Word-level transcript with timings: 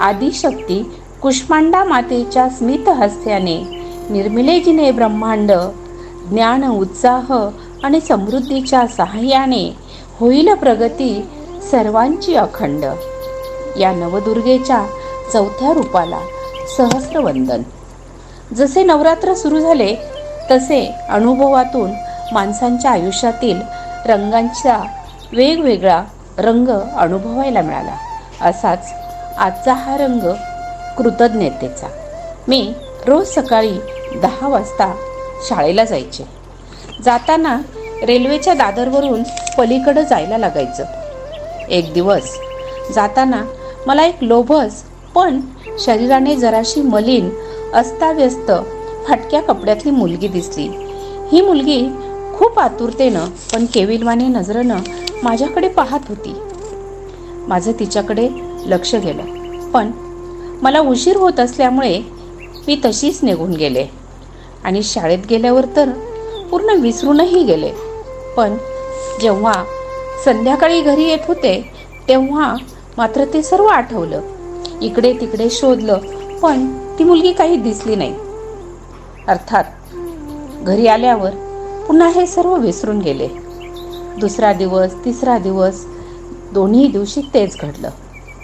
आदिशक्ती 0.01 1.01
कुष्मांडा 1.23 1.85
मातेच्या 1.85 2.49
स्मित 2.49 2.89
हास्याने 2.89 3.76
निर्मिलेजीने 4.11 4.91
ब्रह्मांड 4.91 5.53
ज्ञान 6.31 6.65
उत्साह 6.65 7.49
आणि 7.85 8.01
समृद्धीच्या 8.01 8.87
सहाय्याने 8.87 9.77
होईल 10.21 10.55
प्रगती 10.55 11.29
सर्वांची 11.71 12.35
अखंड. 12.35 12.85
या 13.79 13.93
नवदुर्गेच्या 13.93 14.87
चौथ्या 15.33 15.73
रूपाला 15.73 16.19
सहस्रवंदन. 16.77 17.63
जसे 18.55 18.83
नवरात्र 18.83 19.35
सुरू 19.35 19.61
झाले 19.61 19.97
तसे 20.51 20.95
अनुभवातून 21.09 21.91
माणसांच्या 22.33 22.91
आयुष्यातील 22.91 23.61
रंगांचा 24.07 24.85
वेगवेगळा 25.33 26.05
रंग 26.39 26.69
अनुभवायला 26.97 27.63
मिळाला. 27.63 27.97
असाच 28.49 28.95
आजचा 29.39 29.73
हा 29.73 29.97
रंग 29.97 30.33
कृतज्ञतेचा. 30.99 31.87
मी 32.49 32.75
रोज 33.05 33.27
सकाळी 33.27 33.79
दहा 34.23 34.49
वाजता 34.49 34.95
शाळेला 35.49 35.85
जायचे. 35.85 36.25
जाताना 37.05 37.61
रेल्वेच्या 38.03 38.55
दादरवरून 38.55 39.23
पलीकडं 39.59 40.03
जायला 40.03 40.39
लागायचं. 40.39 40.85
एक 41.69 41.93
दिवस 41.93 42.39
जाताना 42.95 43.45
मला 43.87 44.07
एक 44.07 44.17
लोभस 44.23 44.83
पण 45.15 45.41
शरीराने 45.79 46.37
जराशी 46.37 46.83
मलिन 46.83 47.31
अस्ताव्यस्त 47.75 48.51
फाटक्या 49.07 49.43
कपड्यातली 49.43 49.91
मुलगी 49.91 50.29
दिसली. 50.29 50.69
ही 51.33 51.41
मुलगी 51.41 51.89
खूप 52.39 52.59
आतुरतेनं 52.59 53.29
पण 53.53 53.67
केविलवाने 53.67 54.27
नजरेनं 54.27 54.79
माझ्याकडे 55.23 55.69
पाहत 55.69 56.01
होती. 56.09 56.35
माझं 57.49 57.73
तिच्याकडे 57.73 58.29
लक्ष 58.67 58.95
गेलं. 58.95 59.23
पण 59.71 59.91
मला 60.63 60.81
उशीर 60.81 61.17
होत 61.17 61.41
असल्यामुळे 61.41 62.03
मी 62.67 62.81
तशीच 62.85 63.19
निघून 63.23 63.51
गेले. 63.51 63.87
आणि 64.65 64.83
शाळेत 64.83 65.19
गेल्यावर 65.31 65.65
तर 65.77 65.89
पूर्ण 66.51 66.71
विसरूनही 66.81 67.43
गेले. 67.45 67.73
पण 68.37 68.57
जेव्हा 69.21 69.65
संध्याकाळी 70.25 70.81
घरी 70.81 71.05
येत 71.05 71.19
होते 71.29 71.73
तेव्हा 72.09 72.57
मात्र 72.99 73.25
ते 73.25 73.43
सर्व 73.43 73.67
आठवलं. 73.67 74.21
इकडे 74.81 75.13
तिकडे 75.13 75.51
शोधलं 75.51 75.99
पण 76.43 76.67
ती 76.99 77.05
मुलगी 77.05 77.33
काही 77.33 77.57
दिसली 77.57 77.97
नाही. 77.97 78.15
अर्थात 79.29 79.65
घरी 80.63 80.87
आल्यावर 80.87 81.31
पुन्हा 81.89 82.09
हे 82.09 82.27
सर्व 82.27 82.55
विसरून 82.55 82.99
गेले. 82.99 83.29
दुसरा 84.21 84.53
दिवस 84.53 84.95
तिसरा 85.05 85.39
दिवस 85.39 85.85
दोन्ही 86.53 86.89
दिवशी 86.89 87.21
तेच 87.35 87.57
घडलं. 87.61 87.91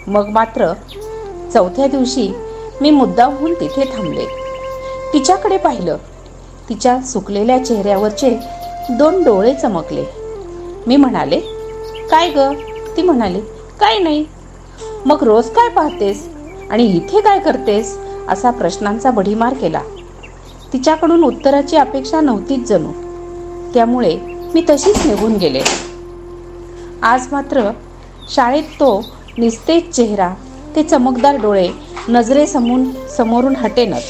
मग 0.07 0.29
मात्र 0.29 0.73
चौथ्या 1.53 1.87
दिवशी 1.87 2.33
मी 2.83 2.91
मुद्दामहून 2.91 3.53
तिथे 3.53 3.83
थांबले. 3.83 4.25
तिच्याकडे 5.13 5.57
पाहिलं. 5.57 5.97
तिच्या 6.69 7.01
सुकलेल्या 7.01 7.65
चेहऱ्यावरचे 7.65 8.39
दोन 8.89 9.23
डोळे 9.23 9.53
चमकले. 9.53 10.03
मी 10.87 10.95
म्हणाले 10.95 11.39
काय 12.11 12.29
ग? 12.29 12.39
ती 12.97 13.01
म्हणाली 13.01 13.39
काय 13.79 13.99
नाही. 13.99 14.25
मग 15.05 15.23
रोज 15.23 15.49
काय 15.49 15.69
पाहतेस? 15.69 16.29
आणि 16.71 16.83
इथे 16.83 17.21
काय 17.21 17.39
करतेस? 17.39 17.97
असा 18.29 18.51
प्रश्नांचा 18.51 19.11
बढीमार 19.11 19.53
केला. 19.53 19.81
तिच्याकडून 20.73 21.23
उत्तराची 21.23 21.77
अपेक्षा 21.77 22.21
नव्हतीच 22.21 22.67
जणू. 22.67 22.91
त्यामुळे 23.73 24.17
मी 24.53 24.65
तशीच 24.69 25.05
निघून 25.05 25.33
गेले. 25.33 25.61
आज 27.01 27.27
मात्र 27.31 27.71
शाळेत 28.29 28.63
तो 28.63 29.03
निस्तेज 29.37 29.89
चेहरा 29.89 30.33
ते 30.75 30.83
चमकदार 30.83 31.35
डोळे 31.35 31.69
नजरेसमून 32.09 33.07
समोरून 33.07 33.55
हटेनच. 33.55 34.03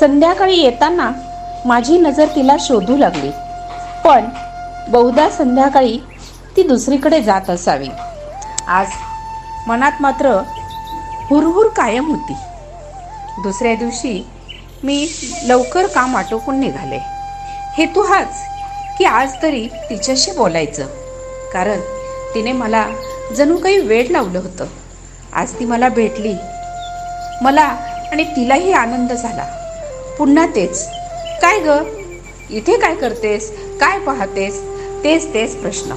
संध्याकाळी 0.00 0.56
येताना 0.56 1.10
माझी 1.64 1.98
नजर 1.98 2.26
तिला 2.26 2.56
शोधू 2.60 2.96
लागली. 2.96 3.30
पण 4.04 4.28
बहुधा 4.88 5.28
संध्याकाळी 5.28 5.98
ती 6.56 6.62
दुसरीकडे 6.62 7.22
जात 7.22 7.50
असावी. 7.50 7.88
आज 8.68 8.86
मनात 9.66 9.92
मात्र 10.00 10.42
हुरहुर 11.30 11.66
कायम 11.66 12.10
होती. 12.10 12.32
दुसऱ्या 13.42 13.74
दिवशी 13.74 14.26
मी 14.84 15.08
लवकर 15.44 15.86
काम 15.86 16.16
आटोपून 16.16 16.60
निघाले. 16.60 16.98
हेतू 17.78 18.02
हाच 18.02 18.40
की 18.98 19.04
आज 19.04 19.32
तरी 19.42 19.68
तिच्याशी 19.90 20.30
बोलायचं. 20.30 20.86
कारण 21.52 21.80
तिने 22.34 22.52
मला 22.52 22.86
जणू 23.36 23.56
काही 23.56 23.78
वेळ 23.78 24.06
लावलं 24.10 24.38
होतं. 24.38 24.64
आज 25.32 25.52
ती 25.52 25.64
मला 25.64 25.88
भेटली. 25.88 26.34
मला 27.42 27.62
आणि 28.12 28.24
तिलाही 28.24 28.72
आनंद 28.72 29.12
झाला. 29.12 29.44
पुन्हा 30.18 30.46
तेच. 30.46 30.88
काय 31.42 31.60
ग? 31.60 31.68
इथे 32.50 32.76
काय 32.76 32.94
करतेस? 32.94 33.52
काय 33.80 33.98
पाहतेस? 33.98 34.62
तेच 35.04 35.34
तेच 35.34 35.56
प्रश्न. 35.56 35.94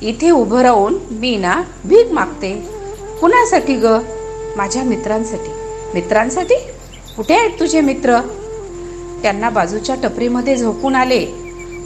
इथे 0.00 0.30
उभं 0.30 0.60
राहून 0.60 0.98
मी 1.10 1.36
ना 1.36 1.62
भीक 1.84 2.12
मागते. 2.12 2.68
कुणासाठी 3.20 3.74
ग? 3.74 3.86
माझ्या 4.56 4.82
मित्रांसाठी. 4.82 5.50
मित्रांसाठी? 5.94 6.54
कुठे 7.16 7.34
आहेत 7.34 7.50
तुझे 7.60 7.80
मित्र? 7.80 8.20
त्यांना 9.22 9.50
बाजूच्या 9.50 9.96
टपरीमध्ये 10.02 10.56
झोपून 10.56 10.94
आले 10.94 11.26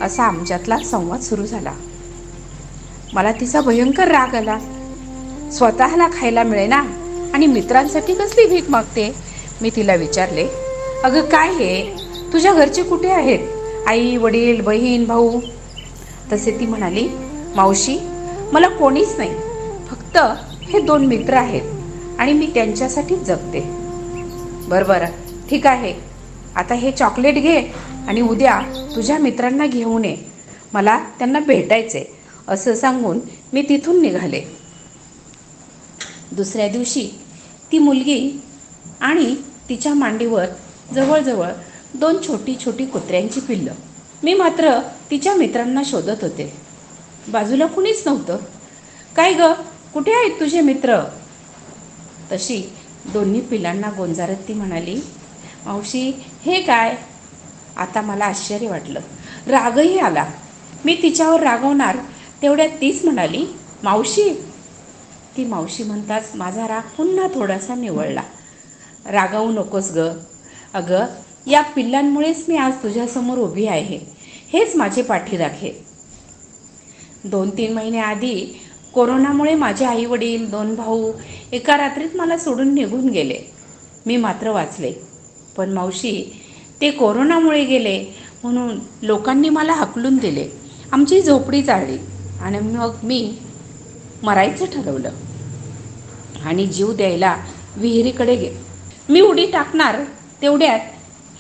असा 0.03 0.23
आमच्यातला 0.23 0.79
संवाद 0.79 1.21
सुरू 1.21 1.47
झाला. 1.47 1.73
मला 3.13 3.33
तिचा 3.33 3.61
भयंकर 3.61 4.09
राग 4.09 4.35
आला. 4.35 4.59
स्वतःला 5.53 6.09
खायला 6.09 6.43
मिळेना. 6.43 6.83
आणि 7.35 7.47
मित्रांसाठी 7.47 8.15
कसली 8.15 8.47
भीक 8.47 8.71
मागते? 8.71 9.15
मी 9.63 9.71
तिला 9.77 9.95
विचारले 9.95 10.47
अगं 11.05 11.21
काय 11.21 11.51
हे? 11.51 11.97
तुझ्या 12.33 12.53
घरचे 12.53 12.83
कुठे 12.83 13.09
आहेत? 13.09 13.39
आई 13.87 14.17
वडील 14.17 14.61
बहीण 14.61 15.05
भाऊ? 15.05 15.41
तसे 16.33 16.51
ती 16.51 16.67
म्हणाली 16.67 17.09
मावशी 17.57 17.99
मला 18.53 18.69
कोणीच 18.69 19.15
नाही. 19.19 19.31
फक्त 19.89 20.19
हे 20.63 20.81
दोन 20.81 21.07
मित्र 21.07 21.35
आहेत 21.35 21.63
आणि 22.19 22.33
मी 22.33 22.47
त्यांच्यासाठीच 22.47 23.19
जगते. 23.19 23.61
बरं 24.69 24.89
बरं. 24.89 25.07
ठीक 25.51 25.67
आहे. 25.67 25.95
आता 26.57 26.75
हे 26.75 26.91
चॉकलेट 26.91 27.35
घे 27.35 27.61
आणि 28.09 28.21
उद्या 28.21 28.61
तुझ्या 28.97 29.19
मित्रांना 29.19 29.67
घेऊन 29.67 30.05
ये. 30.05 30.17
मला 30.75 30.99
त्यांना 31.19 31.41
भेटायचे 31.41 32.05
असं 32.49 32.75
सांगून 32.75 33.19
मी 33.53 33.63
तिथून 33.63 34.03
निघाले. 34.03 34.58
दुसऱ्या 36.33 36.69
दिवशी 36.69 37.09
ती 37.73 37.79
मुलगी 37.79 38.43
आणि 39.01 39.35
तिच्या 39.69 39.95
मांडीवर 39.95 40.47
जवळजवळ 40.95 41.49
दोन 41.95 42.17
छोटी 42.29 42.57
छोटी 42.65 42.87
कुत्र्यांची 42.87 43.41
पिल्लं. 43.41 43.73
मी 44.23 44.35
मात्र 44.35 44.79
तिच्या 45.11 45.35
मित्रांना 45.35 45.83
शोधत 45.85 46.23
होते. 46.23 46.53
बाजूला 47.29 47.67
कुणीच 47.67 48.03
नव्हतं. 48.07 48.39
काय 49.17 49.33
ग? 49.33 49.43
कुठे 49.95 50.13
आहेत 50.13 50.41
तुझे 50.41 50.61
मित्र? 50.61 51.01
तशी 52.33 52.63
दोन्ही 53.13 53.41
पिलांना 53.41 53.91
गोंजारत 53.97 54.37
ती 54.49 54.55
म्हणाली 54.55 55.01
मावशी 55.67 56.13
हे 56.45 56.63
काय? 56.63 56.97
आता 57.77 58.01
मला 58.01 58.25
आश्चर्य 58.25 58.69
वाटलं. 58.69 59.01
रागही 59.47 59.99
आला. 59.99 60.27
मी 60.85 60.99
तिच्यावर 61.03 61.41
रागवणार 61.41 61.97
तेवढ्यात 62.43 62.69
तीच 62.81 63.05
म्हणाली 63.05 63.47
मावशी 63.83 64.43
ती 65.37 65.45
मावशी 65.45 65.83
म्हणताच 65.83 66.31
माझा 66.35 66.67
राग 66.69 66.89
पुन्हा 66.97 67.27
थोडासा 67.35 67.75
निवळला. 67.75 68.23
रागावू 69.07 69.51
नकोस 69.53 69.91
ग. 69.93 70.09
अगं 70.75 71.07
या 71.47 71.61
पिल्लांमुळेच 71.77 72.45
मी 72.49 72.57
आज 72.57 72.83
तुझ्यासमोर 72.83 73.39
उभी 73.39 73.67
आहे. 73.67 73.99
हेच 74.53 74.77
माझे 74.77 75.03
पाठीराखे 75.03 75.73
दोन 77.25 77.51
तीन 77.51 77.73
महिन्याआधी 77.73 78.35
कोरोनामुळे 78.95 79.55
माझे 79.55 79.85
आई 79.85 80.05
वडील 80.05 80.51
दोन 80.51 80.75
भाऊ 80.75 81.13
एका 81.53 81.77
रात्रीत 81.77 82.17
मला 82.17 82.37
सोडून 82.39 82.75
निघून 82.75 83.09
गेले. 83.09 83.39
मी 84.07 84.17
मात्र 84.17 84.51
वाचले. 84.51 84.93
पण 85.57 85.73
मावशी 85.73 86.13
ते 86.81 86.91
कोरोनामुळे 86.91 87.65
गेले 87.65 87.99
म्हणून 88.43 88.79
लोकांनी 89.03 89.49
मला 89.49 89.73
हकलून 89.73 90.17
दिले. 90.17 90.49
आमची 90.93 91.21
झोपडी 91.23 91.63
चालली 91.63 91.99
आणि 92.41 92.59
मग 92.59 92.95
मी 93.03 93.21
मरायचं 94.23 94.65
ठरवलं. 94.65 95.11
आणि 96.45 96.67
जीव 96.67 96.93
द्यायला 96.93 97.37
विहिरीकडे 97.77 98.37
गे. 98.37 98.51
मी 99.09 99.21
उडी 99.21 99.47
टाकणार 99.47 99.97
तेवढ्यात 100.43 100.81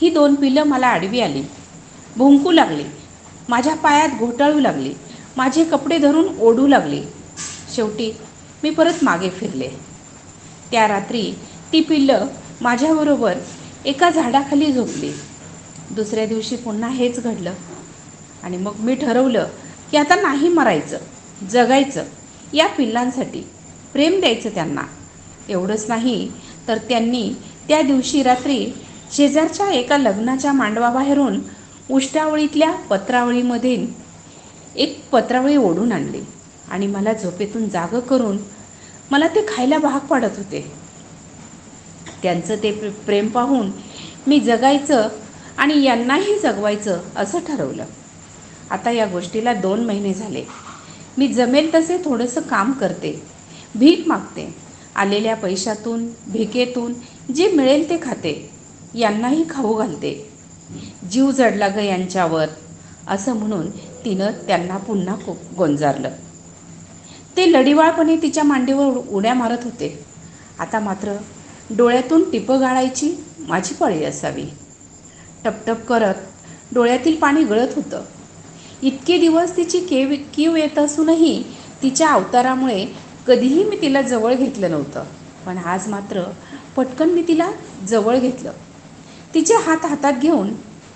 ही 0.02 0.10
दोन 0.10 0.34
पिलं 0.34 0.62
मला 0.62 0.86
आडवी 0.86 1.20
आली. 1.20 1.42
भुंकू 2.16 2.52
लागली. 2.52 2.84
माझ्या 3.48 3.74
पायात 3.74 4.08
घोटाळू 4.18 4.60
लागली. 4.60 4.94
माझे 5.36 5.64
कपडे 5.64 5.98
धरून 5.98 6.38
ओढू 6.38 6.66
लागली. 6.66 7.02
शेवटी 7.74 8.16
मी 8.62 8.70
परत 8.70 8.92
मागे 9.02 9.30
फिरले. 9.30 9.68
त्या 10.70 10.88
रात्री 10.88 11.32
ती 11.72 11.80
पिल्लं 11.80 12.26
माझ्याबरोबर 12.60 13.34
एका 13.84 14.10
झाडाखाली 14.10 14.72
झोपली. 14.72 15.12
दुसऱ्या 15.90 16.26
दिवशी 16.26 16.56
पुन्हा 16.56 16.90
हेच 16.90 17.22
घडलं. 17.22 17.52
आणि 18.42 18.56
मग 18.56 18.72
मी 18.78 18.94
ठरवलं 18.94 19.46
की 19.90 19.96
आता 19.96 20.14
नाही 20.14 20.48
मरायचं 20.48 20.98
जगायचं. 21.50 22.04
या 22.54 22.66
पिल्लांसाठी 22.66 23.40
प्रेम 23.92 24.20
द्यायचं 24.20 24.50
त्यांना. 24.50 24.82
एवढंच 25.48 25.84
नाही 25.88 26.30
तर 26.68 26.78
त्यांनी 26.78 27.32
त्या 27.68 27.80
दिवशी 27.82 28.22
रात्री 28.22 28.64
शेजारच्या 29.12 29.70
एका 29.70 29.98
लग्नाच्या 29.98 30.52
मांडवाबाहेरून 30.52 31.38
उष्टावळीतल्या 31.90 32.70
पत्रावळीमधील 32.70 33.86
एक 34.76 34.98
पत्रावळी 35.10 35.56
ओढून 35.56 35.92
आणली 35.92 36.20
आणि 36.70 36.86
मला 36.86 37.12
झोपेतून 37.12 37.68
जागं 37.68 38.00
करून 38.00 38.38
मला 39.10 39.28
ते 39.28 39.44
खायला 39.48 39.78
भाग 39.78 40.06
पाडत 40.06 40.36
होते. 40.36 40.60
त्यांचं 42.22 42.56
ते 42.62 42.72
प्रेम 43.06 43.28
पाहून 43.28 43.70
मी 44.26 44.40
जगायचं 44.40 45.08
आणि 45.56 45.82
यांनाही 45.82 46.38
जगवायचं 46.38 47.00
असं 47.16 47.38
ठरवलं. 47.38 47.84
आता 48.70 48.90
या 48.90 49.06
गोष्टीला 49.06 49.54
दोन 49.54 49.84
महिने 49.84 50.14
झाले. 50.14 50.44
मी 51.18 51.28
जमेल 51.28 51.70
तसे 51.74 51.98
थोडंसं 51.98 52.40
काम 52.40 52.72
करते. 52.72 53.22
भीक 53.74 54.08
मागते. 54.08 54.54
आलेल्या 54.96 55.34
पैशातून 55.36 56.06
भिकेतून 56.26 56.92
जे 57.34 57.48
मिळेल 57.48 57.90
ते 57.90 57.98
खाते. 58.02 58.50
यांनाही 58.94 59.44
खाऊ 59.50 59.74
घालते. 59.74 60.30
जीव 61.10 61.30
जडला 61.30 61.68
ग 61.68 61.78
यांच्यावर. 61.78 62.46
असं 63.08 63.36
म्हणून 63.36 63.70
तिनं 64.04 64.30
त्यांना 64.46 64.76
पुन्हा 64.76 65.16
गोंजारलं. 65.56 66.10
ते 67.36 67.52
लढीवाळपणे 67.52 68.16
तिच्या 68.16 68.44
मांडीवर 68.44 68.96
उड्या 69.08 69.34
मारत 69.34 69.64
होते. 69.64 70.04
आता 70.58 70.80
मात्र 70.80 71.16
डोळ्यातून 71.70 72.30
टिपं 72.30 72.60
गाळायची 72.60 73.24
माझी 73.38 73.74
पळी 73.74 74.04
असावी. 74.04 74.44
टपटप 75.44 75.86
करत 75.86 76.14
डोळ्यातील 76.72 77.16
पाणी 77.16 77.44
गळत 77.44 77.68
होतं. 77.76 78.02
इतके 78.82 79.18
दिवस 79.18 79.56
तिची 79.56 79.80
केव 79.80 80.14
कीव 80.34 80.56
येत 80.56 80.78
असूनही 80.78 81.42
तिच्या 81.82 82.08
अवतारामुळे 82.08 82.86
कधीही 83.26 83.64
मी 83.64 83.76
तिला 83.82 84.02
जवळ 84.02 84.34
घेतलं 84.34 84.70
नव्हतं. 84.70 85.04
पण 85.46 85.58
आज 85.58 85.88
मात्र 85.88 86.22
पटकन 86.76 87.08
मी 87.08 87.22
तिला 87.28 87.50
जवळ 87.88 88.18
घेतलं. 88.18 88.52
तिचे 89.34 89.54
हात 89.54 89.84
हातात 89.86 90.12
घेऊन 90.12 90.48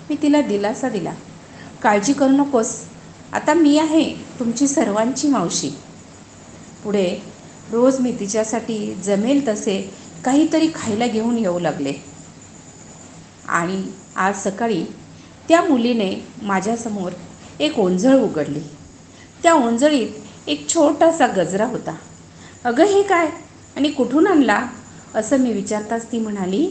मी 0.09 0.15
तिला 0.21 0.41
दिलासा 0.41 0.89
दिला. 0.89 1.13
काळजी 1.83 2.13
करू 2.13 2.31
नकोस. 2.31 2.75
आता 3.33 3.53
मी 3.53 3.77
आहे 3.77 4.03
तुमची 4.39 4.67
सर्वांची 4.67 5.27
मावशी. 5.27 5.69
पुढे 6.83 7.21
रोज 7.71 7.99
मी 7.99 8.11
तिच्यासाठी 8.11 8.93
जमेल 8.93 9.47
तसे 9.47 9.91
काहीतरी 10.25 10.67
खायला 10.75 11.07
घेऊन 11.07 11.37
येऊ 11.37 11.59
लागले. 11.59 11.93
आणि 13.47 13.83
आज 14.15 14.43
सकाळी 14.43 14.83
त्या 15.47 15.61
मुलीने 15.61 16.27
माझ्यासमोर 16.41 17.11
एक 17.59 17.79
ओंजळ 17.79 18.15
उघडली. 18.15 18.59
त्या 19.43 19.53
ओंजळीत 19.53 20.07
एक 20.47 20.69
छोटासा 20.69 21.27
गजरा 21.27 21.65
होता. 21.65 21.95
अगं 22.63 22.85
हे 22.85 23.03
काय? 23.03 23.27
आणि 23.75 23.89
कुठून 23.89 24.27
आणला? 24.27 24.67
असं 25.15 25.37
मी 25.37 25.53
विचारताच 25.53 26.11
ती 26.11 26.19
म्हणाली 26.19 26.65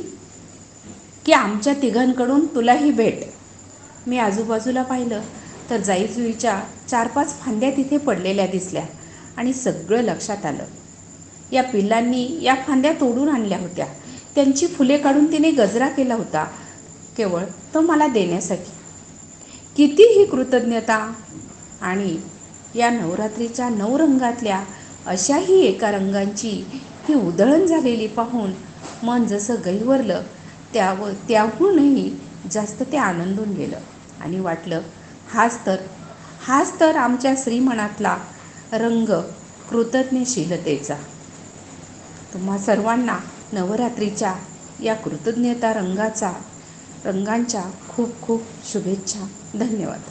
की 1.26 1.32
आमच्या 1.32 1.74
तिघांकडून 1.82 2.46
तुलाही 2.46 2.90
भेट. 2.90 3.20
मी 4.06 4.18
आजूबाजूला 4.18 4.82
पाहिलं 4.82 5.20
तर 5.70 5.76
जाईजुईच्या 5.76 6.60
चार 6.88 7.06
पाच 7.06 7.40
फांद्या 7.40 7.70
तिथे 7.70 7.96
पडलेल्या 7.96 8.46
दिसल्या 8.46 8.84
आणि 9.36 9.52
सगळं 9.52 10.02
लक्षात 10.02 10.46
आलं. 10.46 10.64
या 11.52 11.62
पिल्लांनी 11.62 12.38
या 12.42 12.54
फांद्या 12.66 12.92
तोडून 12.92 13.28
आणल्या 13.28 13.58
होत्या. 13.58 13.86
त्यांची 14.34 14.66
फुले 14.66 14.98
काढून 14.98 15.32
तिने 15.32 15.50
गजरा 15.50 15.88
केला 15.88 16.14
होता 16.14 16.44
केवळ 17.16 17.42
तो 17.74 17.80
मला 17.80 18.06
देण्यासाठी. 18.06 18.70
किती 19.76 20.02
ही 20.02 20.24
कृतज्ञता 20.24 21.12
आणि 21.80 22.16
या 22.74 22.90
नवरात्रीच्या 22.90 23.68
नऊ 23.68 23.98
रंगातल्या 23.98 24.64
अशाही 25.06 25.60
एका 25.60 25.90
रंगांची 25.90 26.64
ही 27.08 27.14
उधळण 27.14 27.66
झालेली 27.66 28.06
पाहून 28.06 28.50
मन 29.02 29.24
जसं 29.24 29.54
गैवरलं 29.64 30.22
त्याव 30.72 31.10
त्याहूनही 31.28 32.16
जास्त 32.50 32.82
ते 32.82 32.96
आनंदून 32.96 33.48
गेलं 33.48 33.78
आणि 34.20 34.40
वाटलं 34.40 34.80
हाच 35.32 35.66
तर 35.66 35.76
हाच 36.46 36.80
तर 36.80 36.96
आमच्या 36.96 37.34
श्रीमनातला 37.38 38.16
रंग 38.72 39.20
कृतज्ञशीलतेचा. 39.70 40.94
तुम्हा 42.34 42.58
सर्वांना 42.58 43.18
नवरात्रीच्या 43.52 44.34
या 44.82 44.94
कृतज्ञता 44.94 45.72
रंगाचा 45.72 46.32
रंगांच्या 47.04 47.70
खूप 47.88 48.20
खूप 48.22 48.46
शुभेच्छा. 48.64 49.26
धन्यवाद. 49.54 50.10